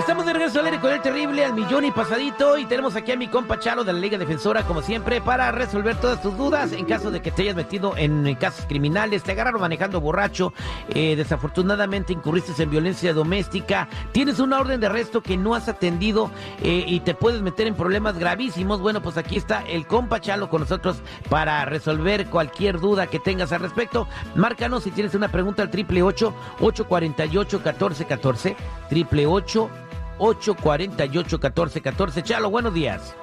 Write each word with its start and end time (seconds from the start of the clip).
Estamos 0.00 0.24
de 0.24 0.32
regreso 0.32 0.60
al 0.60 0.64
aire 0.64 0.80
con 0.80 0.92
el 0.92 1.02
terrible 1.02 1.44
al 1.44 1.52
millón 1.52 1.84
y 1.84 1.90
pasadito 1.90 2.56
y 2.56 2.64
tenemos 2.64 2.96
aquí 2.96 3.12
a 3.12 3.16
mi 3.16 3.28
compa 3.28 3.58
Chalo 3.58 3.84
de 3.84 3.92
la 3.92 3.98
Liga 3.98 4.16
Defensora 4.16 4.62
como 4.62 4.80
siempre 4.80 5.20
para 5.20 5.52
resolver 5.52 5.94
todas 5.96 6.22
tus 6.22 6.38
dudas 6.38 6.72
en 6.72 6.86
caso 6.86 7.10
de 7.10 7.20
que 7.20 7.30
te 7.30 7.42
hayas 7.42 7.54
metido 7.54 7.94
en 7.98 8.34
casos 8.36 8.64
criminales, 8.64 9.22
te 9.22 9.32
agarraron 9.32 9.60
manejando 9.60 10.00
borracho, 10.00 10.54
eh, 10.94 11.16
desafortunadamente 11.16 12.14
incurriste 12.14 12.62
en 12.62 12.70
violencia 12.70 13.12
doméstica, 13.12 13.90
tienes 14.12 14.40
una 14.40 14.58
orden 14.58 14.80
de 14.80 14.86
arresto 14.86 15.20
que 15.20 15.36
no 15.36 15.54
has 15.54 15.68
atendido 15.68 16.30
eh, 16.62 16.82
y 16.86 17.00
te 17.00 17.12
puedes 17.14 17.42
meter 17.42 17.66
en 17.66 17.74
problemas 17.74 18.18
gravísimos. 18.18 18.80
Bueno, 18.80 19.02
pues 19.02 19.18
aquí 19.18 19.36
está 19.36 19.62
el 19.68 19.86
compa 19.86 20.18
Chalo 20.18 20.48
con 20.48 20.62
nosotros 20.62 21.02
para 21.28 21.66
resolver 21.66 22.24
cualquier 22.28 22.80
duda 22.80 23.06
que 23.06 23.18
tengas 23.18 23.52
al 23.52 23.60
respecto. 23.60 24.08
Márcanos 24.34 24.84
si 24.84 24.92
tienes 24.92 25.14
una 25.14 25.28
pregunta 25.28 25.62
al 25.62 25.70
888-848-1414, 25.70 28.56
888 28.90 29.89
848-1414. 30.20 32.22
Chalo, 32.22 32.50
buenos 32.50 32.74
días. 32.74 33.16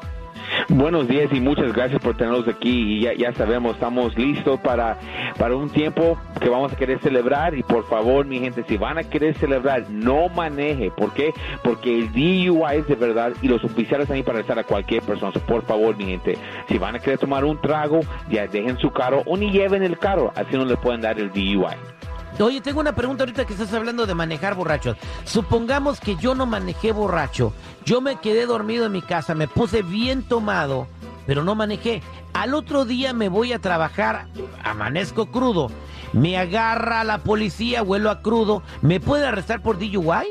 Buenos 0.69 1.07
días 1.07 1.29
y 1.31 1.39
muchas 1.39 1.71
gracias 1.73 2.01
por 2.01 2.17
tenernos 2.17 2.47
aquí. 2.47 3.05
Y 3.05 3.17
ya, 3.17 3.33
sabemos, 3.33 3.75
estamos 3.75 4.17
listos 4.17 4.59
para, 4.61 4.97
para 5.37 5.55
un 5.55 5.69
tiempo 5.69 6.17
que 6.39 6.49
vamos 6.49 6.73
a 6.73 6.75
querer 6.75 6.99
celebrar. 6.99 7.55
Y 7.55 7.63
por 7.63 7.87
favor, 7.87 8.25
mi 8.25 8.39
gente, 8.39 8.63
si 8.67 8.77
van 8.77 8.97
a 8.97 9.03
querer 9.03 9.37
celebrar, 9.37 9.89
no 9.89 10.29
maneje. 10.29 10.91
¿Por 10.91 11.13
qué? 11.13 11.33
Porque 11.63 11.99
el 11.99 12.11
DUI 12.11 12.77
es 12.77 12.87
de 12.87 12.95
verdad 12.95 13.33
y 13.41 13.47
los 13.47 13.63
oficiales 13.63 14.05
están 14.05 14.17
ahí 14.17 14.23
para 14.23 14.39
arrestar 14.39 14.59
a 14.59 14.63
cualquier 14.63 15.03
persona. 15.03 15.31
por 15.31 15.63
favor, 15.63 15.95
mi 15.95 16.05
gente, 16.05 16.37
si 16.67 16.77
van 16.77 16.95
a 16.95 16.99
querer 16.99 17.19
tomar 17.19 17.45
un 17.45 17.59
trago, 17.61 18.01
ya 18.29 18.47
dejen 18.47 18.77
su 18.77 18.91
carro 18.91 19.23
o 19.25 19.37
ni 19.37 19.51
lleven 19.51 19.83
el 19.83 19.97
carro. 19.97 20.31
Así 20.35 20.55
no 20.55 20.65
le 20.65 20.77
pueden 20.77 21.01
dar 21.01 21.19
el 21.19 21.31
DUI. 21.31 21.96
Oye, 22.39 22.61
tengo 22.61 22.79
una 22.79 22.93
pregunta 22.93 23.23
ahorita 23.23 23.45
que 23.45 23.53
estás 23.53 23.73
hablando 23.73 24.05
de 24.05 24.13
manejar 24.13 24.53
borrachos. 24.53 24.95
Supongamos 25.23 25.99
que 25.99 26.15
yo 26.17 26.35
no 26.35 26.45
manejé 26.45 26.91
borracho. 26.91 27.51
Yo 27.83 27.99
me 27.99 28.17
quedé 28.17 28.45
dormido 28.45 28.85
en 28.85 28.91
mi 28.91 29.01
casa, 29.01 29.33
me 29.33 29.47
puse 29.47 29.81
bien 29.81 30.21
tomado, 30.21 30.87
pero 31.25 31.43
no 31.43 31.55
manejé. 31.55 32.03
Al 32.33 32.53
otro 32.53 32.85
día 32.85 33.13
me 33.13 33.29
voy 33.29 33.53
a 33.53 33.59
trabajar, 33.59 34.27
amanezco 34.63 35.27
crudo. 35.27 35.71
Me 36.13 36.37
agarra 36.37 37.03
la 37.03 37.17
policía, 37.19 37.81
vuelo 37.81 38.11
a 38.11 38.21
crudo. 38.21 38.61
¿Me 38.81 38.99
puede 38.99 39.25
arrestar 39.25 39.61
por 39.61 39.79
DUI? 39.79 40.27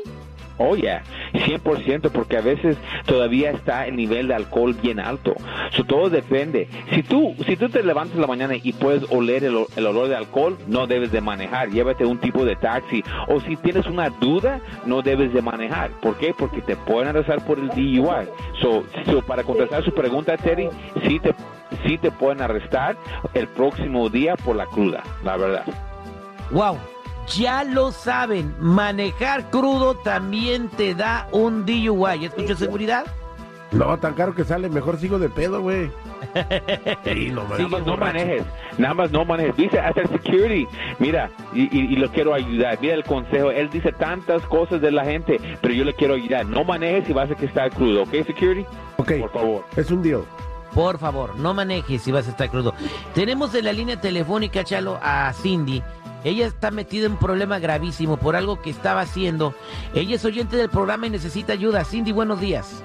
Oh, 0.59 0.75
yeah, 0.75 1.03
100%, 1.39 2.11
porque 2.11 2.37
a 2.37 2.41
veces 2.41 2.77
todavía 3.05 3.51
está 3.51 3.87
el 3.87 3.95
nivel 3.95 4.27
de 4.27 4.35
alcohol 4.35 4.73
bien 4.73 4.99
alto. 4.99 5.35
So, 5.71 5.83
todo 5.83 6.09
depende. 6.09 6.67
Si 6.91 7.03
tú, 7.03 7.35
si 7.45 7.55
tú 7.55 7.69
te 7.69 7.83
levantas 7.83 8.17
la 8.17 8.27
mañana 8.27 8.55
y 8.61 8.73
puedes 8.73 9.03
oler 9.11 9.43
el, 9.43 9.55
olor 9.55 10.07
de 10.07 10.15
alcohol, 10.15 10.57
no 10.67 10.87
debes 10.87 11.11
de 11.11 11.21
manejar. 11.21 11.69
Llévate 11.69 12.05
un 12.05 12.19
tipo 12.19 12.45
de 12.45 12.55
taxi. 12.55 13.03
O 13.27 13.39
si 13.41 13.55
tienes 13.57 13.85
una 13.87 14.09
duda, 14.09 14.59
no 14.85 15.01
debes 15.01 15.33
de 15.33 15.41
manejar. 15.41 15.91
¿Por 16.01 16.17
qué? 16.17 16.33
Porque 16.37 16.61
te 16.61 16.75
pueden 16.75 17.09
arrestar 17.09 17.45
por 17.45 17.59
el 17.59 17.69
DUI. 17.69 18.27
So, 18.61 18.83
para 19.25 19.43
contestar 19.43 19.83
su 19.83 19.93
pregunta, 19.93 20.37
Terry, 20.37 20.69
sí 21.07 21.19
te, 21.19 21.33
sí 21.85 21.97
te 21.97 22.11
pueden 22.11 22.41
arrestar 22.41 22.97
el 23.33 23.47
próximo 23.47 24.09
día 24.09 24.35
por 24.35 24.55
la 24.55 24.65
cruda, 24.65 25.03
la 25.23 25.37
verdad. 25.37 25.65
Wow. 26.51 26.77
Ya 27.35 27.63
lo 27.63 27.91
saben, 27.91 28.55
manejar 28.59 29.49
crudo 29.49 29.95
también 29.95 30.69
te 30.69 30.95
da 30.95 31.27
un 31.31 31.65
DUI. 31.65 32.25
¿Escucho 32.25 32.55
seguridad? 32.55 33.05
No, 33.71 33.97
tan 33.97 34.13
caro 34.13 34.33
que 34.33 34.45
sale, 34.45 34.69
mejor 34.69 34.97
sigo 34.97 35.19
de 35.19 35.29
pedo, 35.29 35.61
güey. 35.61 35.91
no, 37.31 37.43
nada 37.43 37.67
más 37.67 37.85
no 37.85 37.97
manejes, 37.97 38.43
nada 38.77 38.93
más 38.93 39.11
no 39.11 39.25
manejes. 39.25 39.57
Dice 39.57 39.79
hasta 39.79 40.01
el 40.01 40.07
security, 40.07 40.67
mira, 40.99 41.29
y, 41.53 41.95
lo 41.97 42.09
quiero 42.09 42.33
ayudar. 42.33 42.77
Mira 42.81 42.93
el 42.93 43.03
consejo, 43.03 43.51
él 43.51 43.69
dice 43.69 43.91
tantas 43.91 44.41
cosas 44.43 44.79
de 44.79 44.91
la 44.91 45.03
gente, 45.03 45.39
pero 45.61 45.73
yo 45.73 45.83
le 45.83 45.93
quiero 45.93 46.13
ayudar. 46.13 46.45
No 46.45 46.63
manejes 46.63 47.07
si 47.07 47.13
vas 47.13 47.29
a 47.29 47.35
que 47.35 47.45
estar 47.45 47.69
crudo, 47.71 48.03
¿ok, 48.03 48.11
security? 48.25 48.65
Ok, 48.95 49.11
por 49.19 49.31
favor. 49.31 49.65
Es 49.75 49.91
un 49.91 50.01
deal. 50.01 50.23
Por 50.73 50.97
favor, 50.97 51.35
no 51.37 51.53
manejes 51.53 52.01
si 52.01 52.11
vas 52.11 52.27
a 52.27 52.31
estar 52.31 52.49
crudo. 52.49 52.73
Tenemos 53.13 53.53
en 53.53 53.65
la 53.65 53.73
línea 53.73 53.99
telefónica, 53.99 54.63
Chalo, 54.63 54.97
a 55.01 55.33
Cindy. 55.33 55.83
Ella 56.23 56.47
está 56.47 56.71
metida 56.71 57.05
en 57.05 57.13
un 57.13 57.17
problema 57.19 57.59
gravísimo 57.59 58.17
por 58.17 58.35
algo 58.35 58.61
que 58.61 58.69
estaba 58.69 59.01
haciendo. 59.01 59.53
Ella 59.93 60.15
es 60.15 60.25
oyente 60.25 60.57
del 60.57 60.69
programa 60.69 61.07
y 61.07 61.11
necesita 61.11 61.53
ayuda. 61.53 61.83
Cindy, 61.85 62.11
buenos 62.11 62.39
días. 62.39 62.83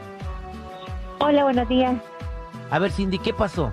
Hola, 1.18 1.44
buenos 1.44 1.68
días. 1.68 1.94
A 2.70 2.78
ver, 2.78 2.90
Cindy, 2.90 3.18
¿qué 3.18 3.32
pasó? 3.32 3.72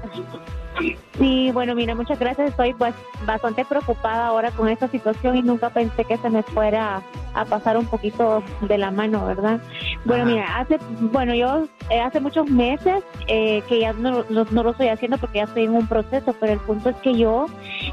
Sí, 1.17 1.51
bueno, 1.51 1.75
mira, 1.75 1.95
muchas 1.95 2.17
gracias. 2.17 2.51
Estoy 2.51 2.73
pues 2.73 2.95
bastante 3.25 3.65
preocupada 3.65 4.27
ahora 4.27 4.51
con 4.51 4.69
esta 4.69 4.87
situación 4.87 5.35
y 5.35 5.41
nunca 5.41 5.69
pensé 5.69 6.05
que 6.05 6.17
se 6.17 6.29
me 6.29 6.43
fuera 6.43 7.01
a 7.33 7.45
pasar 7.45 7.77
un 7.77 7.85
poquito 7.85 8.41
de 8.61 8.77
la 8.77 8.89
mano, 8.89 9.25
¿verdad? 9.25 9.59
Bueno, 10.05 10.25
mira, 10.25 10.57
hace, 10.57 10.79
bueno, 11.01 11.35
yo 11.35 11.67
eh, 11.89 11.99
hace 11.99 12.21
muchos 12.21 12.49
meses 12.49 13.03
eh, 13.27 13.61
que 13.67 13.81
ya 13.81 13.93
no, 13.93 14.23
no, 14.29 14.45
lo 14.45 14.71
estoy 14.71 14.87
haciendo 14.87 15.17
porque 15.17 15.39
ya 15.39 15.43
estoy 15.43 15.65
en 15.65 15.75
un 15.75 15.87
proceso, 15.87 16.33
pero 16.39 16.53
el 16.53 16.59
punto 16.59 16.89
es 16.89 16.95
que 16.97 17.17
yo 17.17 17.47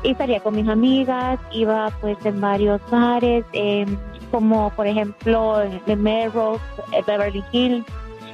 estaría 0.04 0.40
con 0.40 0.54
mis 0.54 0.68
amigas, 0.68 1.40
iba 1.50 1.90
pues 2.00 2.16
en 2.24 2.40
varios 2.40 2.80
bares, 2.90 3.44
em, 3.52 3.96
como 4.30 4.70
por 4.70 4.86
ejemplo 4.86 5.62
en 5.62 6.02
Melrose, 6.02 6.62
Beverly 7.06 7.42
Hills, 7.50 7.84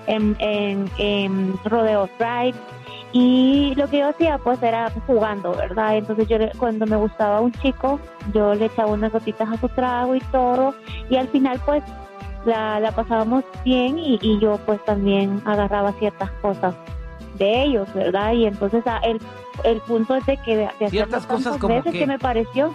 en, 0.06 0.36
en, 0.38 0.90
en 0.98 1.54
Rodeo 1.64 2.08
Drive 2.18 2.56
y 3.12 3.74
lo 3.76 3.88
que 3.88 3.98
yo 3.98 4.08
hacía 4.08 4.38
pues 4.38 4.62
era 4.62 4.90
jugando, 5.06 5.54
¿verdad? 5.54 5.98
Entonces 5.98 6.26
yo 6.28 6.38
cuando 6.58 6.86
me 6.86 6.96
gustaba 6.96 7.40
un 7.40 7.52
chico, 7.52 8.00
yo 8.32 8.54
le 8.54 8.66
echaba 8.66 8.92
unas 8.92 9.12
gotitas 9.12 9.48
a 9.50 9.58
su 9.58 9.68
trago 9.68 10.14
y 10.14 10.20
todo. 10.32 10.74
Y 11.10 11.16
al 11.16 11.28
final 11.28 11.60
pues 11.66 11.82
la, 12.46 12.80
la 12.80 12.90
pasábamos 12.92 13.44
bien 13.64 13.98
y, 13.98 14.18
y, 14.22 14.38
yo 14.40 14.58
pues 14.64 14.82
también 14.84 15.42
agarraba 15.44 15.92
ciertas 15.92 16.30
cosas 16.42 16.74
de 17.38 17.64
ellos, 17.64 17.92
¿verdad? 17.94 18.32
Y 18.32 18.46
entonces 18.46 18.82
ah, 18.86 19.00
el, 19.04 19.20
el 19.64 19.80
punto 19.82 20.16
es 20.16 20.24
de 20.24 20.38
que 20.38 20.56
de, 20.56 20.70
ciertas 20.88 21.26
cosas 21.26 21.58
como 21.58 21.74
veces 21.74 21.92
que... 21.92 22.06
me 22.06 22.18
pareció 22.18 22.74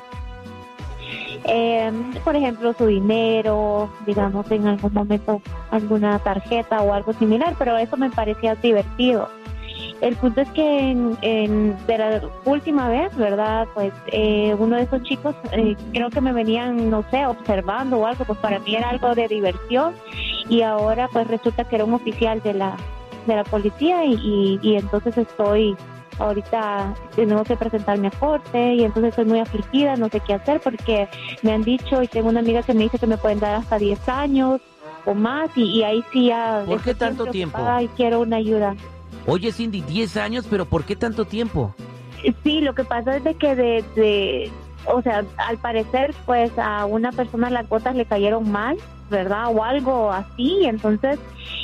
eh, 1.44 1.92
por 2.24 2.36
ejemplo, 2.36 2.74
su 2.74 2.86
dinero, 2.88 3.90
digamos, 4.06 4.50
en 4.52 4.68
algún 4.68 4.94
momento 4.94 5.42
alguna 5.72 6.20
tarjeta 6.20 6.82
o 6.82 6.94
algo 6.94 7.14
similar, 7.14 7.56
pero 7.58 7.78
eso 7.78 7.96
me 7.98 8.10
parecía 8.10 8.56
divertido. 8.56 9.30
El 10.02 10.16
punto 10.16 10.42
es 10.42 10.50
que 10.52 10.92
en, 10.92 11.88
de 11.88 11.98
la 11.98 12.22
última 12.46 12.88
vez, 12.88 13.16
¿verdad? 13.16 13.68
Pues 13.74 13.92
eh, 14.08 14.56
uno 14.58 14.76
de 14.76 14.84
esos 14.84 15.02
chicos 15.04 15.36
eh, 15.52 15.76
creo 15.92 16.10
que 16.10 16.22
me 16.22 16.34
venían, 16.34 16.90
no 16.90 17.04
sé, 17.10 17.26
observando 17.26 17.98
o 17.98 18.06
algo, 18.06 18.24
pues 18.26 18.38
para 18.40 18.60
mí 18.60 18.76
era 18.76 18.90
algo 18.90 19.16
de 19.16 19.28
diversión 19.28 19.96
y 20.50 20.62
ahora 20.62 21.08
pues 21.12 21.28
resulta 21.28 21.64
que 21.64 21.76
era 21.78 21.86
un 21.86 21.94
oficial 21.94 22.42
de 22.44 22.54
la, 22.54 22.78
de 23.26 23.36
la 23.36 23.44
policía 23.44 24.06
y, 24.06 24.60
y, 24.62 24.76
entonces 24.76 25.18
estoy 25.18 25.76
ahorita 26.20 26.96
tengo 27.16 27.44
que 27.44 27.56
presentarme 27.56 28.08
a 28.08 28.12
corte 28.12 28.76
y 28.76 28.84
entonces 28.84 29.10
estoy 29.10 29.26
muy 29.26 29.40
afligida, 29.40 29.96
no 29.96 30.10
sé 30.10 30.20
qué 30.20 30.34
hacer 30.34 30.60
porque 30.62 31.08
me 31.44 31.52
han 31.52 31.62
dicho 31.62 32.02
y 32.02 32.08
tengo 32.08 32.30
una 32.30 32.40
amiga 32.40 32.64
que 32.64 32.74
me 32.74 32.84
dice 32.84 32.98
que 32.98 33.08
me 33.08 33.18
pueden 33.18 33.40
dar 33.40 33.56
hasta 33.56 33.78
10 33.78 34.10
años 34.10 34.62
o 35.06 35.14
más 35.14 35.50
y, 35.56 35.84
ahí 35.84 36.04
sí 36.12 36.28
ya... 36.28 36.64
¿Por 36.66 36.82
qué 36.82 36.94
tanto 36.94 37.28
tiempo? 37.28 37.60
Ay, 37.62 37.90
quiero 37.96 38.22
una 38.22 38.38
ayuda. 38.38 38.76
Oye, 39.28 39.52
Cindy, 39.52 39.82
10 39.82 40.16
años, 40.18 40.48
pero 40.50 40.66
¿por 40.66 40.86
qué 40.86 40.96
tanto 40.96 41.26
tiempo? 41.26 41.76
Sí, 42.44 42.62
lo 42.62 42.74
que 42.74 42.86
pasa 42.86 43.18
es 43.18 43.24
de 43.26 43.36
que 43.36 43.56
de, 43.56 44.52
o 44.86 45.02
sea, 45.02 45.26
al 45.38 45.58
parecer, 45.58 46.16
pues 46.26 46.52
a 46.58 46.86
una 46.86 47.12
persona 47.12 47.50
las 47.50 47.68
gotas 47.68 47.96
le 47.96 48.06
cayeron 48.06 48.50
mal, 48.50 48.78
¿verdad? 49.10 49.54
O 49.54 49.64
algo 49.66 50.12
así, 50.12 50.62
entonces 50.64 51.20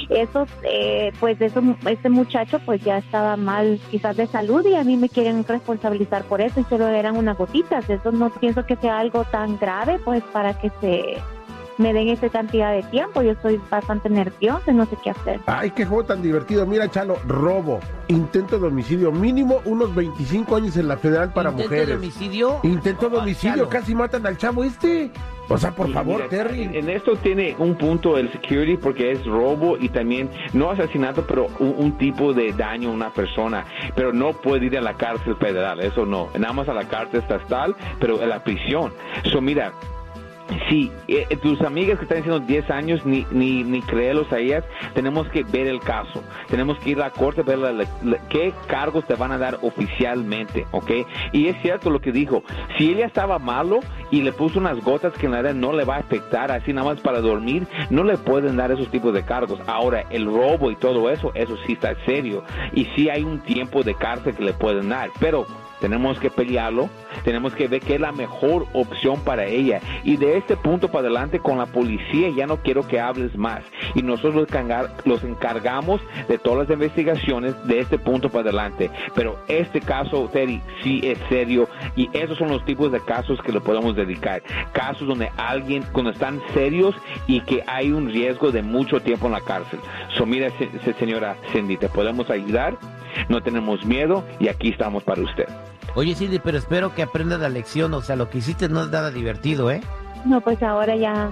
esos, 0.09 0.49
eh, 0.63 1.13
pues 1.21 1.39
eso, 1.39 1.61
ese 1.85 2.09
muchacho 2.09 2.59
pues 2.59 2.83
ya 2.83 2.97
estaba 2.97 3.37
mal 3.37 3.79
quizás 3.89 4.17
de 4.17 4.27
salud 4.27 4.65
y 4.65 4.75
a 4.75 4.83
mí 4.83 4.97
me 4.97 5.09
quieren 5.09 5.45
responsabilizar 5.45 6.23
por 6.23 6.41
eso 6.41 6.59
y 6.59 6.65
solo 6.65 6.87
eran 6.87 7.15
unas 7.15 7.37
gotitas, 7.37 7.89
eso 7.89 8.11
no 8.11 8.29
pienso 8.29 8.65
que 8.65 8.75
sea 8.75 8.99
algo 8.99 9.23
tan 9.25 9.57
grave 9.57 9.99
pues 10.03 10.21
para 10.33 10.53
que 10.59 10.69
se 10.81 11.17
me 11.77 11.93
den 11.93 12.09
esa 12.09 12.29
cantidad 12.29 12.71
de 12.73 12.83
tiempo. 12.83 13.21
Yo 13.21 13.31
estoy 13.31 13.59
bastante 13.69 14.09
nerviosa, 14.09 14.71
no 14.71 14.85
sé 14.85 14.97
qué 15.03 15.11
hacer. 15.11 15.39
Ay, 15.45 15.71
qué 15.71 15.85
juego 15.85 16.05
tan 16.05 16.21
divertido. 16.21 16.65
Mira, 16.65 16.89
Chalo, 16.89 17.17
robo, 17.27 17.79
intento 18.07 18.59
de 18.59 18.67
homicidio, 18.67 19.11
mínimo 19.11 19.61
unos 19.65 19.93
25 19.95 20.55
años 20.55 20.77
en 20.77 20.87
la 20.87 20.97
federal 20.97 21.33
para 21.33 21.51
mujeres. 21.51 21.71
¿Intento 21.71 21.89
de 21.89 21.95
homicidio? 21.95 22.59
Intento 22.63 23.09
de 23.09 23.17
homicidio, 23.17 23.69
casi 23.69 23.95
matan 23.95 24.25
al 24.25 24.37
chavo 24.37 24.63
este. 24.63 25.11
O 25.49 25.57
sea, 25.57 25.71
por 25.71 25.91
favor, 25.91 26.27
Terry. 26.29 26.69
En 26.73 26.89
esto 26.89 27.15
tiene 27.17 27.55
un 27.59 27.75
punto 27.75 28.17
el 28.17 28.31
security 28.31 28.77
porque 28.77 29.11
es 29.11 29.25
robo 29.25 29.77
y 29.77 29.89
también, 29.89 30.29
no 30.53 30.71
asesinato, 30.71 31.25
pero 31.27 31.47
un, 31.59 31.97
tipo 31.97 32.33
de 32.33 32.53
daño 32.53 32.89
a 32.89 32.93
una 32.93 33.13
persona. 33.13 33.65
Pero 33.95 34.13
no 34.13 34.33
puede 34.33 34.67
ir 34.67 34.77
a 34.77 34.81
la 34.81 34.95
cárcel 34.95 35.35
federal, 35.35 35.79
eso 35.81 36.05
no. 36.05 36.29
Nada 36.37 36.53
más 36.53 36.69
a 36.69 36.73
la 36.73 36.87
cárcel 36.87 37.19
estatal, 37.19 37.75
pero 37.99 38.21
en 38.21 38.29
la 38.29 38.43
prisión. 38.43 38.93
Eso, 39.23 39.41
mira, 39.41 39.73
si 40.69 40.91
eh, 41.07 41.25
tus 41.41 41.61
amigas 41.61 41.97
que 41.97 42.03
están 42.03 42.17
diciendo 42.19 42.39
10 42.45 42.69
años, 42.71 43.05
ni, 43.05 43.25
ni, 43.31 43.63
ni 43.63 43.81
creerlos 43.81 44.31
a 44.31 44.39
ellas, 44.39 44.63
tenemos 44.93 45.27
que 45.29 45.43
ver 45.43 45.67
el 45.67 45.79
caso. 45.79 46.23
Tenemos 46.49 46.77
que 46.79 46.91
ir 46.91 46.97
a 46.97 47.05
la 47.05 47.09
corte, 47.11 47.41
ver 47.43 47.57
la- 47.59 47.71
la- 47.71 47.85
la- 48.03 48.17
qué 48.29 48.53
cargos 48.67 49.05
te 49.05 49.15
van 49.15 49.31
a 49.31 49.37
dar 49.37 49.59
oficialmente, 49.61 50.65
¿ok? 50.71 50.91
Y 51.31 51.47
es 51.47 51.61
cierto 51.61 51.89
lo 51.89 51.99
que 51.99 52.11
dijo. 52.11 52.43
Si 52.77 52.91
ella 52.91 53.05
estaba 53.05 53.39
malo 53.39 53.79
y 54.11 54.21
le 54.21 54.31
puso 54.31 54.59
unas 54.59 54.79
gotas 54.83 55.13
que 55.13 55.25
en 55.25 55.33
realidad 55.33 55.53
no 55.55 55.73
le 55.73 55.83
va 55.85 55.95
a 55.95 55.99
afectar, 55.99 56.51
así 56.51 56.73
nada 56.73 56.89
más 56.93 57.01
para 57.01 57.21
dormir, 57.21 57.67
no 57.89 58.03
le 58.03 58.17
pueden 58.17 58.57
dar 58.57 58.71
esos 58.71 58.89
tipos 58.89 59.13
de 59.13 59.23
cargos. 59.23 59.59
Ahora, 59.67 60.05
el 60.09 60.25
robo 60.25 60.71
y 60.71 60.75
todo 60.75 61.09
eso, 61.09 61.31
eso 61.35 61.57
sí 61.65 61.73
está 61.73 61.95
serio. 62.05 62.43
Y 62.73 62.85
sí 62.95 63.09
hay 63.09 63.23
un 63.23 63.39
tiempo 63.39 63.83
de 63.83 63.95
cárcel 63.95 64.35
que 64.35 64.43
le 64.43 64.53
pueden 64.53 64.89
dar. 64.89 65.09
Pero 65.19 65.45
tenemos 65.79 66.19
que 66.19 66.29
pelearlo, 66.29 66.89
tenemos 67.23 67.53
que 67.53 67.67
ver 67.67 67.81
qué 67.81 67.95
es 67.95 68.01
la 68.01 68.11
mejor 68.11 68.65
opción 68.73 69.19
para 69.21 69.45
ella. 69.45 69.81
Y 70.03 70.17
de 70.17 70.37
este 70.37 70.55
punto 70.55 70.87
para 70.89 71.07
adelante 71.07 71.39
con 71.39 71.57
la 71.57 71.65
policía 71.65 72.29
ya 72.35 72.47
no 72.47 72.57
quiero 72.57 72.87
que 72.87 72.99
hables 72.99 73.35
más. 73.35 73.63
Y 73.95 74.01
nosotros 74.01 74.35
los, 74.35 74.47
encar- 74.49 74.89
los 75.05 75.23
encargamos 75.23 76.01
de 76.27 76.37
todas 76.37 76.67
las 76.67 76.73
investigaciones 76.73 77.55
de 77.67 77.79
este 77.79 77.97
punto 77.99 78.29
para 78.29 78.41
adelante. 78.43 78.89
Pero 79.15 79.37
este 79.47 79.81
caso, 79.81 80.29
Terry, 80.31 80.61
sí 80.83 81.01
es 81.03 81.17
serio 81.29 81.67
y 81.95 82.09
esos 82.13 82.37
son 82.37 82.49
los 82.49 82.63
tipos 82.65 82.91
de 82.91 82.99
casos 83.01 83.41
que 83.41 83.51
le 83.51 83.61
podemos 83.61 83.95
dedicar. 83.95 84.41
Casos 84.71 85.07
donde 85.07 85.31
alguien, 85.37 85.83
cuando 85.91 86.11
están 86.11 86.41
serios 86.53 86.95
y 87.27 87.41
que 87.41 87.63
hay 87.67 87.91
un 87.91 88.09
riesgo 88.09 88.51
de 88.51 88.61
mucho 88.61 88.99
tiempo 89.01 89.27
en 89.27 89.33
la 89.33 89.41
cárcel. 89.41 89.79
So, 90.17 90.25
mira, 90.25 90.49
se- 90.57 90.69
se- 90.79 90.93
señora 90.93 91.35
Cindy, 91.51 91.77
te 91.77 91.89
podemos 91.89 92.29
ayudar, 92.29 92.75
no 93.29 93.41
tenemos 93.43 93.85
miedo 93.85 94.23
y 94.39 94.47
aquí 94.47 94.69
estamos 94.69 95.03
para 95.03 95.21
usted. 95.21 95.45
Oye, 95.95 96.15
Cindy, 96.15 96.39
pero 96.39 96.57
espero 96.57 96.95
que 96.95 97.03
aprendas 97.03 97.39
la 97.39 97.49
lección. 97.49 97.93
O 97.93 98.01
sea, 98.01 98.15
lo 98.15 98.29
que 98.29 98.39
hiciste 98.39 98.67
no 98.69 98.81
es 98.81 98.89
nada 98.89 99.11
divertido, 99.11 99.69
¿eh? 99.69 99.81
No, 100.25 100.41
pues 100.41 100.63
ahora 100.63 100.95
ya, 100.95 101.29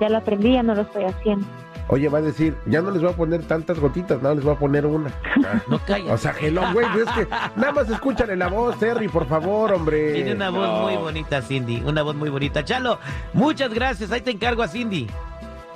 ya 0.00 0.08
lo 0.08 0.16
aprendí, 0.16 0.54
ya 0.54 0.62
no 0.64 0.74
lo 0.74 0.82
estoy 0.82 1.04
haciendo. 1.04 1.46
Oye, 1.88 2.08
va 2.08 2.18
a 2.18 2.22
decir, 2.22 2.56
ya 2.66 2.82
no 2.82 2.90
les 2.90 3.00
voy 3.00 3.12
a 3.12 3.16
poner 3.16 3.44
tantas 3.44 3.78
gotitas, 3.78 4.20
no 4.20 4.34
les 4.34 4.42
voy 4.42 4.54
a 4.54 4.58
poner 4.58 4.86
una. 4.86 5.10
Ah. 5.44 5.60
No 5.68 5.78
calles. 5.78 6.10
O 6.10 6.16
sea, 6.18 6.34
hello, 6.40 6.62
güey, 6.72 6.86
es 6.98 7.10
que 7.12 7.28
nada 7.56 7.72
más 7.72 7.88
escúchale 7.88 8.34
la 8.36 8.48
voz, 8.48 8.76
Terry, 8.78 9.08
por 9.08 9.26
favor, 9.26 9.72
hombre. 9.72 10.12
Tiene 10.14 10.32
una 10.34 10.50
voz 10.50 10.68
No. 10.68 10.82
muy 10.82 10.96
bonita, 10.96 11.40
Cindy. 11.42 11.82
Una 11.86 12.02
voz 12.02 12.16
muy 12.16 12.28
bonita. 12.30 12.64
Chalo, 12.64 12.98
muchas 13.32 13.72
gracias. 13.72 14.10
Ahí 14.10 14.20
te 14.20 14.32
encargo 14.32 14.62
a 14.62 14.68
Cindy. 14.68 15.06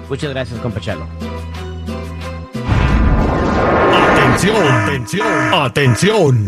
Muchas 0.09 0.31
gracias, 0.31 0.59
compa 0.59 0.79
Chalo. 0.79 1.07
Atención, 4.13 4.67
atención, 4.67 5.53
atención. 5.53 6.47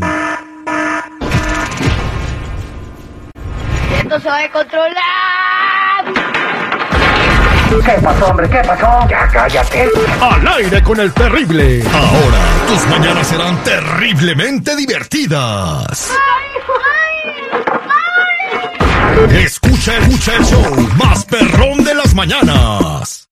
Esto 3.97 4.19
se 4.19 4.27
va 4.30 4.44
a 4.44 4.51
controlar. 4.51 5.59
¿Qué 7.86 8.01
pasó, 8.01 8.25
hombre? 8.27 8.50
¿Qué 8.50 8.62
pasó? 8.65 9.07
Ya 9.09 9.27
cállate. 9.27 9.89
Al 10.21 10.47
aire 10.47 10.81
con 10.81 11.00
el 11.00 11.13
terrible. 11.13 11.83
Ahora, 11.94 12.39
tus 12.68 12.88
mañanas 12.88 13.27
serán 13.27 13.63
terriblemente 13.63 14.75
divertidas. 14.75 16.12
Escucha, 19.27 19.98
escucha 19.98 20.36
el 20.38 20.45
show 20.45 20.89
más 20.98 21.25
perrón 21.25 21.83
de 21.83 21.94
las 21.94 22.16
mañanas. 22.16 23.27